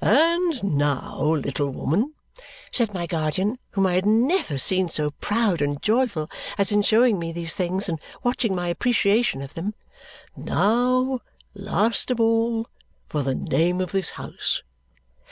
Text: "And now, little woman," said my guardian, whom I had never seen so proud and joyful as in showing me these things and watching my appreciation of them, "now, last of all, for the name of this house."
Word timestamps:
"And 0.00 0.62
now, 0.62 1.34
little 1.34 1.68
woman," 1.68 2.14
said 2.70 2.94
my 2.94 3.08
guardian, 3.08 3.58
whom 3.72 3.88
I 3.88 3.94
had 3.94 4.06
never 4.06 4.56
seen 4.56 4.88
so 4.88 5.10
proud 5.10 5.60
and 5.60 5.82
joyful 5.82 6.30
as 6.56 6.70
in 6.70 6.80
showing 6.82 7.18
me 7.18 7.32
these 7.32 7.54
things 7.54 7.88
and 7.88 7.98
watching 8.22 8.54
my 8.54 8.68
appreciation 8.68 9.42
of 9.42 9.54
them, 9.54 9.74
"now, 10.36 11.18
last 11.54 12.12
of 12.12 12.20
all, 12.20 12.68
for 13.08 13.24
the 13.24 13.34
name 13.34 13.80
of 13.80 13.90
this 13.90 14.10
house." 14.10 14.62